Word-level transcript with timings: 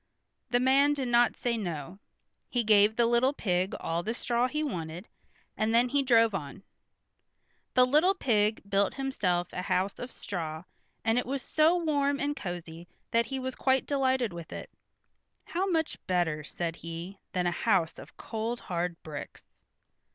The 0.49 0.59
man 0.59 0.95
did 0.95 1.09
not 1.09 1.35
say 1.37 1.57
no. 1.57 1.99
He 2.49 2.63
gave 2.63 2.95
the 2.95 3.05
little 3.05 3.33
pig 3.33 3.75
all 3.79 4.01
the 4.01 4.15
straw 4.15 4.47
he 4.47 4.63
wanted, 4.63 5.07
and 5.55 5.75
then 5.75 5.89
he 5.89 6.01
drove 6.01 6.33
on. 6.33 6.63
The 7.75 7.85
little 7.85 8.15
pig 8.15 8.63
built 8.67 8.95
himself 8.95 9.53
a 9.53 9.61
house 9.61 9.99
of 9.99 10.11
straw, 10.11 10.63
and 11.05 11.19
it 11.19 11.27
was 11.27 11.43
so 11.43 11.75
warm 11.77 12.19
and 12.19 12.35
cosy 12.35 12.87
that 13.11 13.27
he 13.27 13.37
was 13.37 13.53
quite 13.53 13.85
delighted 13.85 14.33
with 14.33 14.51
it. 14.51 14.71
"How 15.43 15.67
much 15.67 15.99
better," 16.07 16.43
said 16.43 16.77
he 16.77 17.19
"than 17.33 17.45
a 17.45 17.51
house 17.51 17.99
of 17.99 18.17
cold 18.17 18.59
hard 18.61 19.03
bricks." 19.03 19.49